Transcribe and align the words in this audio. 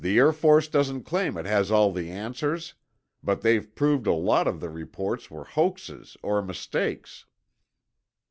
"The 0.03 0.17
Air 0.17 0.31
Force 0.33 0.67
doesn't 0.67 1.03
claim 1.03 1.37
it 1.37 1.45
has 1.45 1.69
all 1.69 1.91
the 1.91 2.09
answers. 2.09 2.73
But 3.21 3.41
they've 3.41 3.75
proved 3.75 4.07
a 4.07 4.13
lot 4.13 4.47
of 4.47 4.59
the 4.59 4.67
reports 4.71 5.29
were 5.29 5.43
hoaxes 5.43 6.17
or 6.23 6.41
mistakes." 6.41 7.25